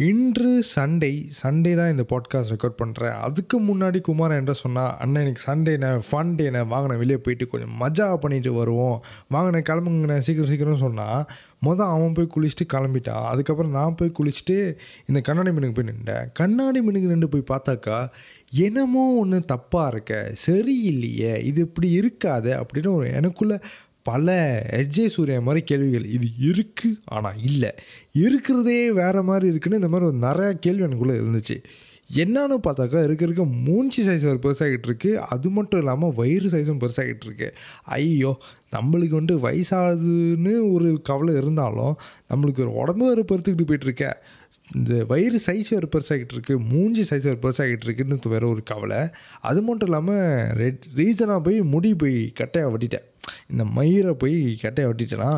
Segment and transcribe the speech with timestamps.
[0.00, 5.42] இன்று Sunday Sunday தான் இந்த பாட்காஸ்ட் ரெக்கார்ட் பண்ணுறேன் அதுக்கு முன்னாடி குமார் என்ன சொன்னால் அண்ணன் இன்னைக்கு
[5.52, 9.02] சண்டேண்ணே ஃபன் டேண்ணே வாங்கின வெளியே போயிட்டு கொஞ்சம் மஜா பண்ணிட்டு வருவோம்.
[9.32, 11.24] வாங்கின கிளம்புங்கண்ணே சீக்கிரம் சீக்கிரம் சொன்னால்
[11.64, 14.76] மொதல் அவன் போய் குளிச்சுட்டு கிளம்பிட்டான் அதுக்கப்புறம் நான் போய் குளிச்சுட்டு
[15.06, 16.30] இந்த கண்ணாடி மீனுக்கு போய் நின்றேன்.
[16.32, 18.08] கண்ணாடி மீனுக்கு நின்று போய் பார்த்தாக்கா
[18.52, 23.58] என்னமோ ஒன்று தப்பாக இருக்க சரியில்லையே இது இப்படி இருக்காது அப்படின்னு ஒரு எனக்குள்ளே
[24.10, 24.36] பல
[24.80, 26.06] எஸ்ஜே சூர்யா மாதிரி கேள்விகள்.
[26.16, 27.72] இது இருக்குது ஆனால் இல்லை.
[28.24, 31.58] இருக்கிறதே வேறு மாதிரி இருக்குன்னு இந்த மாதிரி ஒரு நிறையா கேள்வி எனக்குள்ளே இருந்துச்சு.
[32.20, 35.10] என்னன்னு பார்த்தாக்கா இருக்க இருக்க மூஞ்சி சைஸ் ஒரு பெருசாகிட்டு இருக்கு.
[35.32, 37.48] அது மட்டும் இல்லாமல் வயிறு சைஸும் பெருசாகிட்டு இருக்கு.
[37.96, 38.30] ஐயோ
[38.76, 41.94] நம்மளுக்கு வந்துட்டு வயசாகுதுன்னு ஒரு கவலை இருந்தாலும்
[42.30, 44.06] நம்மளுக்கு ஒரு உடம்பு ஒரு பெருத்துக்கிட்டு போயிட்டுருக்க.
[44.76, 49.02] இந்த வயிறு சைஸ் ஒரு பெருசாகிட்டு இருக்கு மூஞ்சி சைஸ் ஒரு பெருசாகிட்டு இருக்குன்னு வேற ஒரு கவலை.
[49.50, 50.24] அது மட்டும் இல்லாமல்
[50.62, 53.06] ரெட் ரீசனாக போய் முடி போய் கட்டையாக வட்டிட்டேன்.
[53.50, 55.30] இந்த மயிரை போய் கட்டையை வெட்டிட்டேன்னா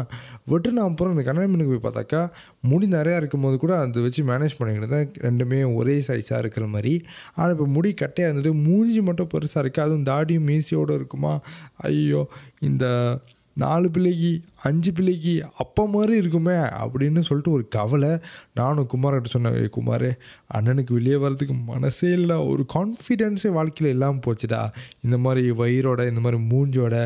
[0.50, 2.22] வெட்டின அப்புறம் இந்த கண்ணாடி மீனுக்கு போய் பார்த்தாக்கா
[2.62, 6.94] முடி நிறையா இருக்கும்போது கூட அதை வச்சு மேனேஜ் பண்ணிக்கிட்டு தான் ரெண்டுமே ஒரே சைஸாக இருக்கிற மாதிரி.
[7.34, 11.34] ஆனால் இப்போ முடி கட்டையாக இருந்துட்டு மூஞ்சி மட்டும் பெருசாக இருக்குது அதுவும் தாடியும் மீசியோடு இருக்குமா?
[11.76, 12.22] ஐயோ
[12.60, 12.86] இந்த
[13.54, 14.30] நாலு பிள்ளைக்கு
[14.62, 18.12] அஞ்சு பிள்ளைக்கு அப்போ மாதிரி இருக்குமே அப்படின்னு சொல்லிட்டு ஒரு கவலை
[18.54, 19.68] நானும் குமார்கிட்ட சொன்னேன்.
[19.68, 20.08] குமார்
[20.54, 24.62] அண்ணனுக்கு வெளியே வர்றதுக்கு மனசே இல்லை ஒரு கான்ஃபிடென்ஸே வாழ்க்கையில் இல்லாமல் போச்சுடா.
[25.02, 26.96] இந்த மாதிரி வயிறோட இந்த மாதிரி மூஞ்சோட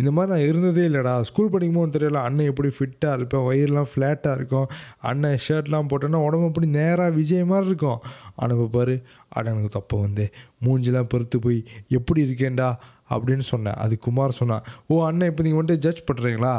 [0.00, 1.14] இந்த மாதிரி நான் இருந்ததே இல்லைடா.
[1.30, 4.68] ஸ்கூல் படிக்கும்போது தெரியல அண்ணன் எப்படி ஃபிட்டாக இருப்பேன் வயிறுலாம் ஃப்ளாட்டாக இருக்கும்.
[5.10, 8.00] அண்ணன் ஷர்ட்லாம் போட்டோன்னா உடம்பு அப்படி நேராக விஜய் மாதிரி இருக்கும்.
[8.36, 8.96] ஆனால் இப்போ பாரு
[9.36, 10.26] அண்ணனுக்கு வந்து.
[10.64, 12.70] மூஞ்சிலாம் பொறுத்து போய் எப்படி இருக்கேன்டா?
[13.14, 13.78] அப்படின்னு சொன்னேன்.
[13.84, 16.54] அது குமார் சொன்னான் ஓ அண்ணன் இப்போ நீங்கள் வந்துட்டு ஜட்ஜ் பண்ணுறீங்களா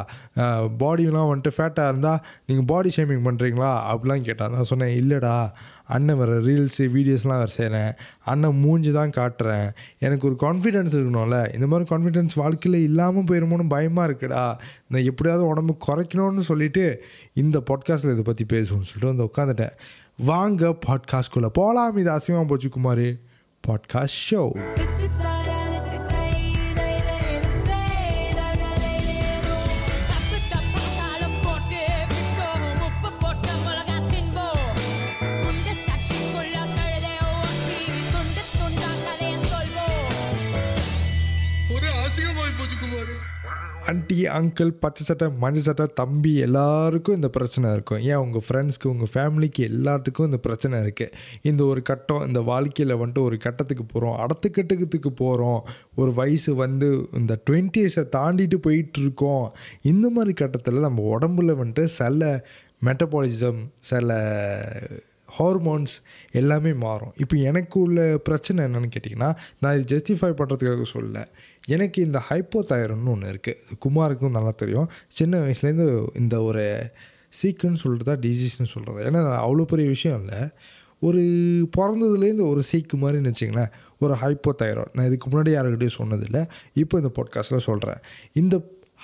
[0.81, 4.53] பாடிலாம் வந்துட்டு ஃபேட்டாக இருந்தால் நீங்கள் பாடி ஷேமிங் பண்ணுறீங்களா அப்படிலாம் கேட்டான்.
[4.57, 5.35] நான் சொன்னேன் இல்லைடா
[5.95, 7.91] அண்ணன் வேறு ரீல்ஸு வீடியோஸ்லாம் வேறு செய்கிறேன்
[8.31, 9.67] அண்ணன் மூஞ்சி தான் காட்டுறேன்.
[10.05, 11.39] எனக்கு ஒரு கான்ஃபிடென்ஸ் இருக்கணும்ல.
[11.55, 14.45] இந்த மாதிரி கான்ஃபிடென்ஸ் வாழ்க்கையில் இல்லாமல் போயிருமோன்னு பயமாக இருக்குடா.
[14.91, 16.85] நான் எப்படியாவது உடம்பு குறைக்கணும்னு சொல்லிட்டு
[17.43, 19.75] இந்த பாட்காஸ்ட்டில் இதை பற்றி பேசுவோம்னு சொல்லிட்டு வந்து உட்காந்துட்டேன்
[20.29, 23.07] வாங்க பாட்காஸ்ட்குள்ளே போகலாம் இது அசிங்கமாக போச்சு குமார்.
[23.63, 24.43] பாட்காஸ்ட் ஷோ
[42.17, 43.29] ஒரே போச்சு குமார்.
[43.87, 49.11] ஆண்டி அங்கிள் பச்சை சட்டை மஞ்சள் சட்டை தம்பி எல்லாருக்கும் இந்த பிரச்சனை இருக்கும் ஏன் உங்கள் ஃப்ரெண்ட்ஸ்க்கு உங்கள்
[49.13, 51.11] ஃபேமிலிக்கு எல்லாத்துக்கும் இந்த பிரச்சனை இருக்குது
[51.41, 57.09] இந்த ஒரு கட்டம் இந்த வாழ்க்கையில் வந்துட்டு ஒரு கட்டத்துக்கு போகிறோம் அடுத்த கட்டத்துக்கு போகிறோம் ஒரு வயசு வந்து
[57.13, 59.51] இந்த டுவெண்ட்டிஸை தாண்டிட்டு போயிட்டுருக்கோம்.
[59.81, 62.45] இந்த மாதிரி கட்டத்தில் நம்ம உடம்புல வந்துட்டு சில
[62.85, 64.19] மெட்டபாலிசம் சில
[65.37, 65.95] ஹார்மோன்ஸ்
[66.31, 67.13] எல்லாமே மாறும்.
[67.17, 71.23] இப்போ எனக்கு உள்ள பிரச்சனை என்னென்னு கேட்டிங்கன்னா நான் இது ஜஸ்டிஃபை பண்ணுறதுக்காக சொல்லலை.
[71.67, 74.89] எனக்கு இந்த ஹைப்போதைரன்னு ஒன்று இருக்குது குமாருக்கும் நல்லா தெரியும்.
[75.07, 76.65] சின்ன வயசுலேருந்து இந்த ஒரு
[77.41, 80.41] சீக்குன்னு சொல்கிறதா டிசீஸ்னு சொல்கிறது ஏன்னா அவ்வளோ பெரிய விஷயம் இல்லை.
[80.99, 81.21] ஒரு
[81.77, 86.41] பிறந்ததுலேருந்து ஒரு சீக்கு மாதிரின்னு வச்சிங்களேன் ஒரு ஹைப்போதைராய்டு நான் இதுக்கு முன்னாடி யாருக்கிட்டையும் சொன்னதில்லை.
[86.73, 88.01] இப்போ இந்த பாட்காஸ்ட்டில் சொல்கிறேன்
[88.33, 88.55] இந்த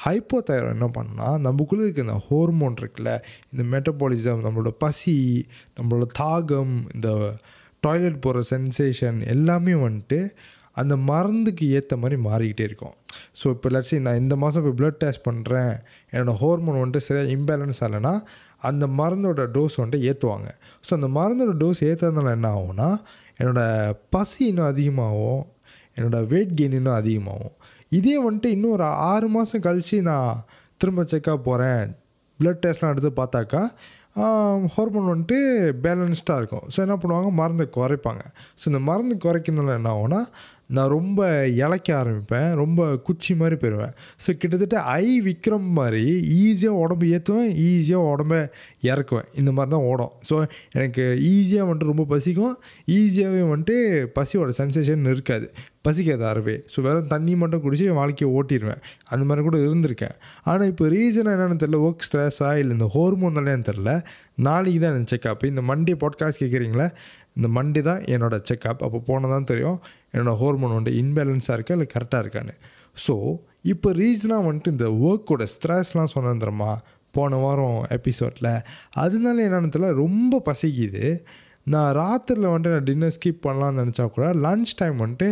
[0.04, 3.12] ஹைப்போதைராய்டு என்ன பண்ணால் நமக்குள்ளே இருக்க இந்த ஹோர்மோன் இருக்குல்ல
[3.52, 5.16] இந்த மெட்டபாலிசம் நம்மளோட பசி
[5.78, 7.10] நம்மளோட தாகம் இந்த
[7.84, 10.20] டாய்லெட் போகிற சென்சேஷன் எல்லாமே வந்துட்டு
[10.82, 12.96] அந்த மருந்துக்கு ஏற்ற மாதிரி மாறிக்கிட்டே இருக்கும்.
[13.40, 15.72] ஸோ இப்போ லட்சி நான் இந்த மாதம் இப்போ ப்ளட் டெஸ்ட் பண்ணுறேன்
[16.12, 18.14] என்னோடய ஹோர்மோன் வந்துட்டு சரியாக இம்பேலன்ஸ் ஆகலைன்னா
[18.70, 20.50] அந்த மருந்தோட டோஸ் வந்துட்டு ஏற்றுவாங்க
[20.88, 22.90] ஸோ அந்த மருந்தோட டோஸ் ஏற்றுறதுனால என்ன ஆகும்னா
[23.40, 25.44] என்னோடய பசி இன்னும் அதிகமாகும்
[25.98, 27.56] என்னோடய வெயிட் கெயின் இன்னும் அதிகமாகும்.
[27.90, 30.44] இதே வந்துட்டு இன்னும் ஒரு ஆறு மாதம் கழித்து நான்
[30.78, 31.96] திரும்ப செக்காக போகிறேன்
[32.40, 33.62] ப்ளட் டெஸ்ட்லாம் எடுத்து பார்த்தாக்கா
[34.74, 35.40] ஹார்மோன் வந்துட்டு
[35.84, 36.64] பேலன்ஸ்டாக இருக்கும்.
[36.74, 37.30] ஸோ என்ன பண்ணுவாங்க?
[37.40, 38.24] மருந்தை குறைப்பாங்க.
[38.60, 40.22] ஸோ இந்த மருந்து குறைக்கிறதுனால என்ன ஆகும்னா
[40.76, 41.20] நான் ரொம்ப
[41.64, 42.48] இளைக்க ஆரம்பிப்பேன்.
[42.62, 43.94] ரொம்ப குச்சி மாதிரி போயிடுவேன்
[44.24, 46.04] ஸோ கிட்டத்தட்ட ஐ விக்ரம் மாதிரி
[46.40, 48.34] ஈஸியாக உடம்பு ஏற்றுவேன் ஈஸியாக உடம்ப
[48.82, 49.30] இறக்குவேன்.
[49.34, 50.14] இந்த மாதிரி தான் ஓடும்.
[50.30, 50.38] ஸோ
[50.72, 52.56] எனக்கு ஈஸியாக வந்துட்டு ரொம்ப பசிக்கும்.
[52.98, 53.78] ஈஸியாகவே வந்துட்டு
[54.18, 55.48] பசியோட சென்சேஷன் இருக்காது.
[55.88, 56.56] பசிக்காது அறவே.
[56.72, 58.82] ஸோ வெறும் தண்ணி மட்டும் குடிச்சு என் வாழ்க்கையை ஓட்டிடுவேன்
[59.12, 60.16] அந்த மாதிரி கூட இருந்திருக்கேன்.
[60.52, 63.92] ஆனால் இப்போ ரீசன் என்னென்னு தெரில ஒர்க் ஸ்ட்ரெஸ்ஸா இல்லை இந்த ஹோர்மோன்னாலேன்னு தெரில
[64.48, 66.88] நாளைக்கு தான் என் செக்அப் இந்த மண்டே பாட்காஸ்ட் கேட்குறீங்களா?
[67.38, 69.80] இந்த மண்டே தான் என்னோடய செக்அப் அப்போ போனால் தான் தெரியும்
[70.14, 72.56] என்னோடய ஹோர்மோன் வந்துட்டு இன்பேலன்ஸாக இருக்கா இல்லை கரெக்டாக இருக்கான்னு.
[73.06, 73.16] ஸோ
[73.74, 76.72] இப்போ ரீசனாக வந்துட்டு இந்த ஒர்க்கோட ஸ்ட்ரெஸ்லாம் சொன்னேன் தெரியுமா?
[77.14, 78.54] போன வாரம் எபிசோடில்
[79.04, 81.06] அதனால என்னென்னு தெரியல ரொம்ப பசிக்குது.
[81.74, 85.28] நான் ராத்திரியில் வந்துட்டு நான் டின்னர் ஸ்கிப் பண்ணலாம்னு நினச்சா கூட லன்ச் டைம் வந்துட்டு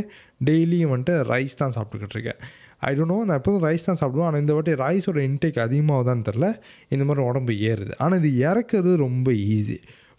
[0.48, 2.40] டெய்லியும் வந்துட்டு ரைஸ் தான் சாப்பிட்டுக்கிட்டு இருக்கேன்.
[2.88, 4.28] ஐ டோன்ட் நோ நான் எப்போதும் ரைஸ் தான் சாப்பிடுவேன்.
[4.30, 6.48] ஆனால் இந்த வாட்டி ரைஸோட இன்டேக் அதிகமாகுதான்னு தெரில
[6.94, 7.94] இந்த மாதிரி உடம்பு ஏறுது.
[8.04, 9.78] ஆனால் இது இறக்குறது ரொம்ப ஈஸி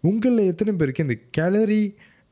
[0.08, 1.82] உங்களில் எத்தனை பேருக்கு இந்த கேலரி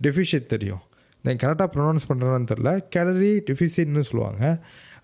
[0.06, 0.82] டெஃபிஷியட் தெரியும்?
[1.24, 4.44] நான் கரெக்டாக ப்ரொனவுன்ஸ் பண்ணுறேன்னு தெரில கேலரி டெஃபிசிட்னு சொல்லுவாங்க.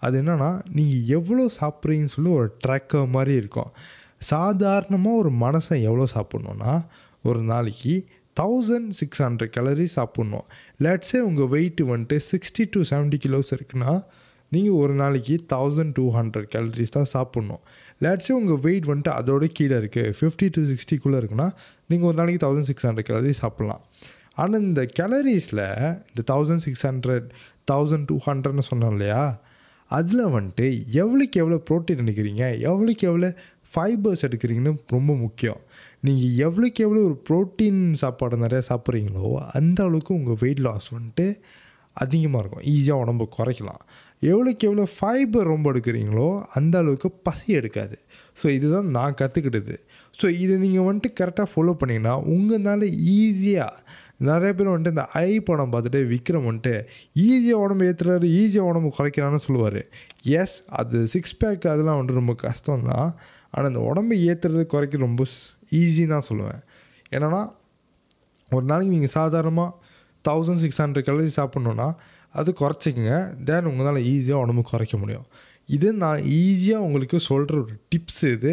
[0.07, 3.71] அது என்னென்னா நீங்கள் எவ்வளோ சாப்பிட்றீங்கன்னு சொல்லி ஒரு ட்ராக்கர் மாதிரி இருக்கும்.
[4.33, 6.73] சாதாரணமாக ஒரு மனசை எவ்வளோ சாப்பிட்ணுன்னா
[7.29, 7.95] ஒரு நாளைக்கு
[8.37, 10.47] தௌசண்ட் சிக்ஸ் ஹண்ட்ரட் கலரி சாப்பிட்ணும்.
[10.85, 13.95] லேட்ஸே உங்கள் வெயிட் வந்துட்டு சிக்ஸ்டி டு 70 கிலோஸ் இருக்குன்னா
[14.49, 17.61] நீங்கள் ஒரு நாளைக்கு தௌசண்ட் டூ ஹண்ட்ரட் கேலரிஸ் தான் சாப்பிட்ணும்.
[18.05, 21.49] லேட்ஸே உங்கள் வெயிட் வந்துட்டு அதோட கீழே இருக்குது ஃபிஃப்டி டு சிக்ஸ்டிக்குள்ளே இருக்குன்னா
[21.87, 23.83] நீங்கள் ஒரு நாளைக்கு தௌசண்ட் சிக்ஸ் ஹண்ட்ரட் கேலரி சாப்பிட்லாம்.
[24.35, 25.65] ஆனால் இந்த கேலரிஸில்
[26.11, 27.29] இந்த thousand six hundred
[27.73, 29.23] thousand two ஹண்ட்ரட்னு சொன்னோம் இல்லையா
[29.91, 33.29] அதில் வந்துட்டு எவ்வளோக்கு எவ்வளோ ப்ரோட்டீன் எடுக்கிறீங்க எவ்வளோக்கு எவ்வளோ
[33.75, 35.61] ஃபைபர்ஸ் எடுக்கிறீங்கன்னு ரொம்ப முக்கியம்.
[36.01, 41.27] நீங்கள் எவ்வளோக்கு எவ்வளோ ஒரு ப்ரோட்டீன் சாப்பாடு நிறையா சாப்பிட்றீங்களோ அந்த அளவுக்கு உங்கள் வெயிட் லாஸ் வந்துட்டு
[41.97, 42.65] அதிகமாக இருக்கும்.
[42.73, 43.83] ஈஸியாக உடம்பு குறைக்கலாம்.
[44.31, 46.29] எவ்வளோக்கு எவ்வளோ ஃபைபர் ரொம்ப எடுக்கிறீங்களோ
[46.59, 47.97] அந்த அளவுக்கு பசி எடுக்காது.
[48.41, 49.75] ஸோ இதுதான் நான் கற்றுக்கிட்டது
[50.19, 52.87] ஸோ இதை நீங்கள் வந்துட்டு கரெக்டாக ஃபாலோ பண்ணிங்கன்னா உங்களால்
[53.19, 53.83] ஈஸியாக
[54.29, 56.75] நிறைய பேர் வந்துட்டு இந்த ஐ படம் பார்த்துட்டு விக்ரம் வந்துட்டு
[57.27, 59.81] ஈஸியாக உடம்பு ஏற்றுறாரு ஈஸியாக உடம்பு குறைக்கிறான்னு சொல்லுவார்.
[60.41, 63.09] எஸ் அது சிக்ஸ் பேக் அதெல்லாம் வந்துட்டு ரொம்ப கஷ்டம் தான்.
[63.53, 65.25] ஆனால் இந்த உடம்பை ஏற்றுறது குறைக்க ரொம்ப
[65.81, 66.61] ஈஸின்னு தான் சொல்லுவேன்.
[67.15, 67.43] என்னென்னா
[68.57, 69.89] ஒரு நாளைக்கு நீங்கள் சாதாரணமாக
[70.29, 71.89] தௌசண்ட் சிக்ஸ் ஹண்ட்ரட் கலோரி சாப்பிட்ணுன்னா
[72.35, 73.15] அது குறைச்சிக்கங்க.
[73.49, 75.27] தென் உங்களால் ஈஸியாக உடம்பு குறைக்க முடியும்.
[75.69, 78.53] இது நான் ஈஸியாக உங்களுக்கு சொல்கிற ஒரு டிப்ஸ் இது.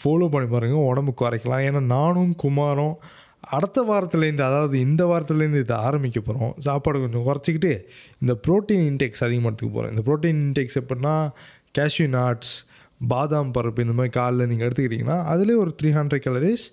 [0.00, 1.64] ஃபாலோ பண்ணி பாருங்கள் உடம்பு குறைக்கலாம்.
[1.68, 2.96] ஏன்னா நானும் குமாரும்
[3.56, 7.72] அடுத்த வாரத்துலேருந்து அதாவது இந்த வாரத்துலேருந்து இதை ஆரம்பிக்க போகிறோம் சாப்பாடு கொஞ்சம் குறைச்சிக்கிட்டு
[8.22, 11.14] இந்த ப்ரோட்டீன் இன்டெக்ஸ் அதிகமாக எடுத்துக்க போகிறோம் இந்த ப்ரோட்டீன் இன்டெக்ஸ் எப்படின்னா
[11.78, 12.54] கேஷ்யூ நாட்ஸ்
[13.10, 16.66] பாதாம் பருப்பு இந்த மாதிரி காலைல நீங்கள் எடுத்துக்கிட்டிங்கன்னா அதுலேயே ஒரு த்ரீ ஹண்ட்ரட் கேலரிஸ்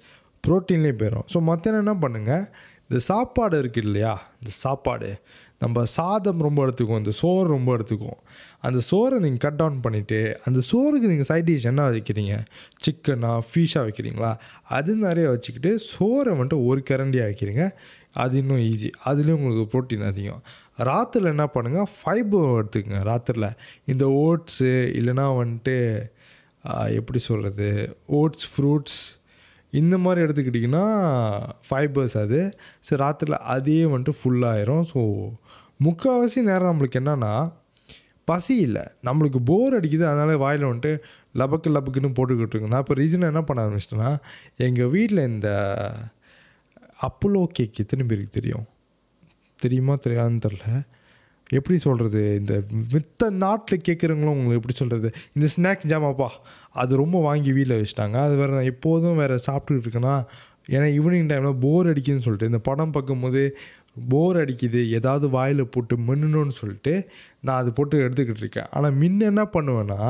[0.43, 2.45] ப்ரோட்டீன்லேயே போயிடும் ஸோ மற்ற என்ன பண்ணுங்கள்
[2.93, 4.11] இந்த சாப்பாடு இருக்குது இல்லையா?
[4.39, 5.07] இந்த சாப்பாடு.
[5.63, 8.19] நம்ம சாதம் ரொம்ப எடுத்துக்கும் இந்த சோறு ரொம்ப எடுத்துக்கும்
[8.67, 12.33] அந்த சோறை நீங்கள் கட் டவுன் பண்ணிவிட்டு அந்த சோறுக்கு நீங்கள் சைட் டிஷ் என்ன வைக்கிறீங்க?
[12.85, 14.31] சிக்கனா ஃபிஷ்ஷாக வைக்கிறீங்களா?
[14.77, 17.65] அது நிறைய வச்சுக்கிட்டு சோறை வந்துட்டு ஒரு கரண்டியாக வைக்கிறீங்க
[18.23, 20.43] அது இன்னும் ஈஸி அதுலேயும் உங்களுக்கு ப்ரோட்டீன் அதிகம்.
[20.89, 23.49] ராத்திரில் என்ன பண்ணுங்கள் ஃபைபர் எடுத்துக்கோங்க ராத்திரில்.
[23.93, 25.77] இந்த ஓட்ஸு இல்லைன்னா வந்துட்டு
[26.99, 27.69] எப்படி சொல்கிறது
[28.19, 29.01] ஓட்ஸ் ஃப்ரூட்ஸ்
[29.81, 30.85] இந்த மாதிரி எடுத்துக்கிட்டிங்கன்னா
[31.67, 32.39] ஃபைபர்ஸ் அது.
[32.87, 35.01] ஸோ ராத்திரியில் அதே வந்துட்டு ஃபுல்லாயிரும் ஸோ
[35.85, 37.33] முக்கால்வாசி நேரம் நம்மளுக்கு என்னென்னா
[38.27, 38.83] பசி இல்லை.
[39.07, 40.05] நம்மளுக்கு போர் அடிக்குது.
[40.09, 40.91] அதனால் வாயில் வந்துட்டு
[41.41, 44.11] லபக்கு லபக்குன்னு போட்டுக்கிட்டு இருக்கு நான் இப்போ ரீசனாக என்ன பண்ண ஆரம்பிச்சிட்டேன்னா
[44.67, 45.49] எங்கள் வீட்டில் இந்த
[47.07, 48.65] அப்போலோ கேக் எத்தனை பேருக்கு தெரியும்?
[49.59, 49.93] தெரியுமா?
[50.05, 50.67] தெரியாதுன்னு தெரில
[51.59, 52.53] எப்படி சொல்கிறது இந்த
[52.93, 56.29] மித்த நாட்டில் கேட்குறவங்களும் உங்களுக்கு எப்படி சொல்கிறது இந்த ஸ்நாக்ஸ் ஜாமாப்பா.
[56.81, 58.17] அது ரொம்ப வாங்கி வீட்டில் வச்சுட்டாங்க.
[58.25, 60.15] அது வேறு நான் எப்போதும் வேறு சாப்பிட்டுக்கிட்டு இருக்கேன்னா
[60.73, 63.41] ஏன்னா ஈவினிங் டைமில் போர் அடிக்குதுன்னு சொல்லிட்டு இந்த படம் பார்க்கும்போது
[64.11, 64.81] போர் அடிக்குது.
[64.97, 66.93] ஏதாவது வாயில் போட்டு மின்னணும்னு சொல்லிட்டு
[67.45, 68.69] நான் அது போட்டு எடுத்துக்கிட்டு இருக்கேன்.
[68.75, 70.01] ஆனால் முன்ன என்ன பண்ணுவேன்னா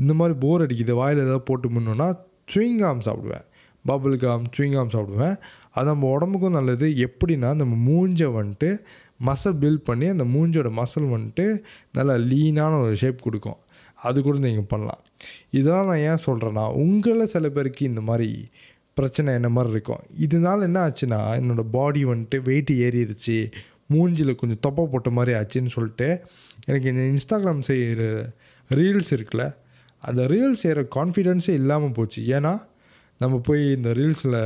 [0.00, 0.94] இந்த மாதிரி போர் அடிக்குது.
[1.02, 2.08] வாயில் ஏதாவது போட்டு மின்னோன்னா
[2.54, 3.46] சுவிங்காம் சாப்பிடுவேன்.
[3.86, 5.36] பபுள் காம் சுவிங்காம் சாப்பிடுவேன்.
[5.70, 6.88] அது நம்ம உடம்புக்கும் நல்லது.
[7.06, 8.78] எப்படின்னா நம்ம மூஞ்சை வந்துட்டு
[9.26, 11.58] மசில் பில்ட் பண்ணி அந்த மூஞ்சோட மசில் வந்துட்டு
[11.92, 13.56] நல்லா லீனான ஒரு ஷேப் கொடுக்கும்.
[13.94, 15.02] அது கூட நீங்கள் பண்ணலாம்.
[15.50, 18.46] இதெல்லாம் நான் ஏன் சொல்கிறேன்னா உங்களை சில பேருக்கு இந்த மாதிரி
[18.94, 20.02] பிரச்சனை என்ன மாதிரி இருக்கும்?
[20.18, 23.52] இதனால் என்ன ஆச்சுன்னா என்னோடய பாடி வந்துட்டு வெயிட் ஏறிடுச்சு.
[23.90, 26.08] மூஞ்சில் கொஞ்சம் தொப்பை போட்ட மாதிரி ஆச்சுன்னு சொல்லிட்டு
[26.64, 28.02] எனக்கு இந்த இன்ஸ்டாகிராம் செய்கிற
[28.68, 29.54] ரீல்ஸ் இருக்குல்ல
[29.98, 32.40] அந்த ரீல்ஸ் செய்கிற கான்ஃபிடென்ஸே இல்லாமல் போச்சு.
[32.40, 32.52] ஏன்னா
[33.20, 34.38] நம்ம போய் இந்த ரீல்ஸில்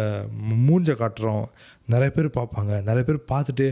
[0.66, 1.44] மூஞ்ச காட்டுறோம்.
[1.92, 2.72] நிறைய பேர் பார்ப்பாங்க.
[2.88, 3.66] நிறைய பேர் பார்த்துட்டு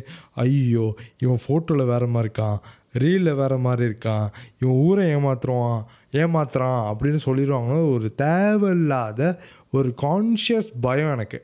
[0.44, 0.86] ஐயோ
[1.18, 2.58] இவன் ஃபோட்டோவில் வேறு மாதிரி இருக்கான்.
[2.98, 4.26] ரீலில் வேறு மாதிரி இருக்கான்.
[4.60, 5.76] இவன் ஊரை ஏமாத்துறான்
[6.22, 9.20] ஏமாத்துறான் அப்படின்னு சொல்லிடுவாங்கன்னா ஒரு தேவையில்லாத
[9.72, 11.40] ஒரு கான்ஷியஸ் பயம் எனக்கு.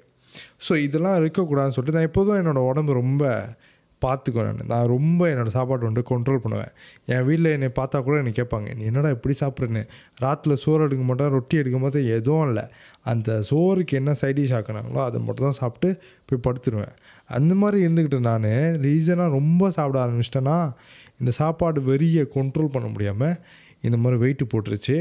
[0.66, 3.25] ஸோ இதெல்லாம் இருக்கக்கூடாதுன்னு சொல்லிட்டு நான் எப்போதும் என்னோடய உடம்பு ரொம்ப
[4.05, 4.67] பார்த்துக்குவேன் நான்.
[4.67, 6.73] நான் ரொம்ப என்னோடய சாப்பாடு வந்து கண்ட்ரோல் பண்ணுவேன்.
[7.07, 9.83] என் வீட்டில் என்னை பார்த்தா கூட என்னை கேட்பாங்க நீ என்னடா இப்படி சாப்பிட்றேன்னு?
[10.19, 12.64] ராத்தில் சோறு எடுக்க மாட்டேன் ரொட்டி எடுக்கும் போது எதுவும் இல்லை.
[13.02, 15.90] அந்த சோறுக்கு என்ன சைடிஷ் ஆக்கினாங்களோ அதை மட்டும் தான் சாப்பிட்டு
[16.26, 16.95] போய் படுத்துருவேன்.
[17.38, 18.50] அந்த மாதிரி இருந்துக்கிட்டு நான்
[18.87, 20.59] ரீசனாக ரொம்ப சாப்பிட ஆரம்பிச்சிட்டேன்னா
[21.21, 23.37] இந்த சாப்பாடு வெறியை கண்ட்ரோல் பண்ண முடியாமல்
[23.81, 24.97] இந்த மாதிரி வெயிட்டு போட்டுருச்சு.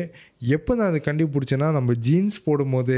[0.56, 2.98] எப்போ நான் அதை கண்டுபிடிச்சேன்னா நம்ம ஜீன்ஸ் போடும்போது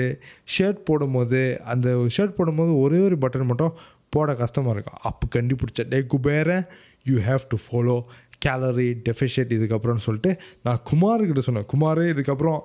[0.54, 1.42] ஷர்ட் போடும்போது
[1.74, 3.76] அந்த ஷர்ட் போடும்போது ஒரே ஒரு பட்டன் மட்டும்
[4.10, 6.66] போட கஷ்டமாக இருக்கும் அப்போ கண்டுபிடிச்ச டே Kuberan
[7.10, 7.98] you have to follow
[8.46, 10.32] calorie deficit இதுக்கப்புறம்னு சொல்லிட்டு
[10.66, 11.66] நான் குமார்கிட்ட சொன்னேன்.
[11.72, 12.60] குமார் இதுக்கப்புறம்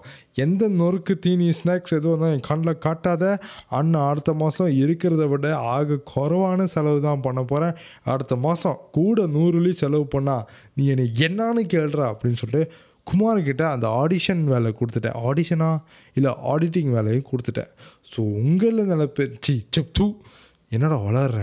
[0.45, 3.25] எந்த நொறுக்கு தீனி ஸ்நாக்ஸ் எதுவும் என் கண்ணில் காட்டாத
[3.79, 7.75] அண்ணன் அடுத்த மாதம் இருக்கிறத விட ஆக குறைவான செலவு தான் பண்ண போகிறேன்
[8.15, 12.71] அடுத்த மாதம் கூட நூறுலி செலவு பண்ணால் நீ என்னை என்னான்னு கேள்றா அப்படின்னு சொல்லிட்டு
[13.11, 15.19] குமார்கிட்ட அந்த ஆடிஷன் வேலை கொடுத்துட்டேன்.
[15.29, 15.71] ஆடிஷனா
[16.15, 17.71] இல்லை ஆடிட்டிங் வேலையும் கொடுத்துட்டேன்.
[18.13, 19.07] ஸோ உங்களில் நல்ல
[19.41, 20.07] சி செப் தூ.
[20.75, 21.43] என்னடா வளர்ற?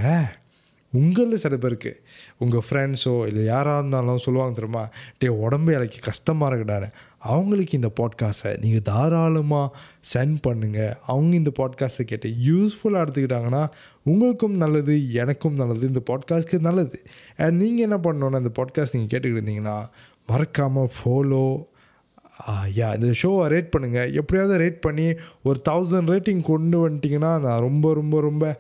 [0.93, 1.91] உங்களில் சில பேருக்கு
[2.38, 4.89] உங்கள் ஃப்ரெண்ட்ஸோ இல்லை யாராக இருந்தாலும் சொல்லுவாங்க தெரியுமா?
[5.17, 6.89] டே உடம்பு இலைக்கு கஷ்டமாக இருக்குடான்னு.
[7.17, 9.77] அவங்களுக்கு இந்த பாட்காஸ்ட்டை நீங்கள் தாராளமாக
[10.13, 13.63] சென்ட் பண்ணுங்கள் அவங்க இந்த பாட்காஸ்ட்டை கேட்டு யூஸ்ஃபுல்லாக எடுத்துக்கிட்டாங்கன்னா
[14.03, 15.88] உங்களுக்கும் நல்லது எனக்கும் நல்லது.
[15.88, 17.00] இந்த பாட்காஸ்ட்க்கு நல்லது.
[17.38, 19.77] அண்ட் நீங்கள் என்ன பண்ணணுன்னா இந்த பாட்காஸ்ட் நீங்கள் கேட்டுக்கிட்டு இருந்தீங்கன்னா
[20.27, 21.45] மறக்காமல் ஃபாலோ
[22.48, 27.93] யா இந்த ஷோவை ரேட் பண்ணுங்கள் எப்படியாவது ரேட் பண்ணி ஒரு தௌசண்ட் ரேட்டிங் கொண்டு வந்துட்டிங்கன்னா நான் ரொம்ப
[27.93, 28.57] ரொம்ப ரொம்ப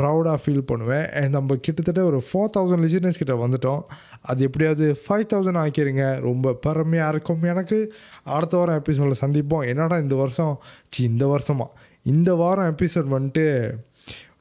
[0.00, 1.10] ப்ரௌடாக ஃபீல் பண்ணுவேன்.
[1.10, 3.80] அண்ட் நம்ம கிட்டத்தட்ட ஒரு ஃபோர் தௌசண்ட் லிசனர்ஸ் கிட்ட வந்துட்டோம்.
[4.20, 6.20] அது எப்படியாவது ஃபைவ் தௌசண்ட் ஆக்கிருங்க.
[6.20, 7.42] ரொம்ப பெருமையாக இருக்கும்.
[7.42, 7.94] எனக்கு
[8.24, 9.66] அடுத்த வாரம் எபிசோடில் சந்திப்போம்.
[9.68, 10.60] என்னடா இந்த வருஷம்?
[10.88, 11.66] சி இந்த வருஷமா?
[12.04, 13.70] இந்த வாரம் எபிசோட் வந்துட்டு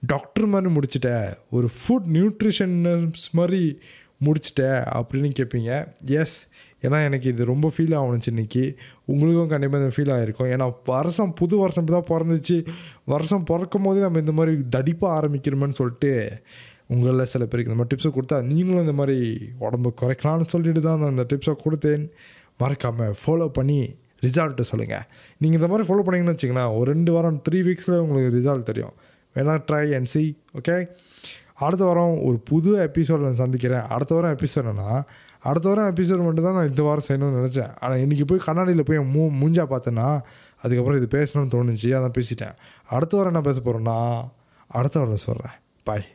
[0.08, 3.80] டாக்டர் மாதிரி முடிச்சிட்டேன் ஒரு ஃபுட் நியூட்ரிஷன்ஸ் மாதிரி
[4.26, 5.72] முடிச்சிட்டேன் அப்படின்னு கேட்பீங்க.
[6.22, 6.38] எஸ்
[6.86, 8.64] ஏன்னா எனக்கு இது ரொம்ப ஃபீல் ஆகணுச்சு இன்னைக்கு.
[9.12, 12.58] உங்களுக்கும் கண்டிப்பாக இந்த ஃபீல் ஆகிருக்கும் ஏன்னா வருஷம் புது வருஷம் தான் பிறந்துச்சு.
[13.14, 16.12] வருஷம் பிறக்கும் போதே நம்ம இந்த மாதிரி தடிப்பாக ஆரம்பிக்கிறோமேன்னு சொல்லிட்டு
[16.96, 19.18] உங்களில் சில பேருக்கு இந்த மாதிரி டிப்ஸை கொடுத்தா நீங்களும் இந்த மாதிரி
[19.68, 22.06] உடம்பு குறைக்கலாம்னு சொல்லிட்டு தான் நான் அந்த டிப்ஸை கொடுத்தேன்.
[22.62, 23.80] மறக்காமல் ஃபாலோ பண்ணி
[24.26, 25.04] ரிசல்ட்டு சொல்லுங்கள்
[25.42, 28.96] நீங்கள் இந்த மாதிரி ஃபாலோ பண்ணிங்கன்னு வச்சிங்கன்னா ஒரு ரெண்டு வாரம் த்ரீ வீக்ஸில் உங்களுக்கு ரிசல்ட் தெரியும்.
[29.36, 30.24] வேணா ட்ரை அண்ட் சி
[30.60, 30.78] ஓகே
[31.66, 33.86] அடுத்த வாரம் ஒரு புது எபிசோட் நான் சந்திக்கிறேன்.
[33.96, 34.90] அடுத்த வாரம் எபிசோட்னா
[35.50, 37.72] அடுத்த வாரம் எபிசோட் மட்டும் தான் நான் இந்த வாரம் செய்யணும்னு நினச்சேன்.
[37.80, 40.08] ஆனால் இன்றைக்கி போய் கண்ணாடியில் போய் மூ மூஞ்சா பார்த்தேன்னா
[40.64, 42.56] அதுக்கப்புறம் இது பேசணும்னு தோணுச்சு அதான் பேசிட்டேன்.
[42.96, 43.98] அடுத்த வாரம் என்ன பேச போகிறேன்னா
[44.68, 46.08] அடுத்த வாரம் சொல்கிறேன் பாய்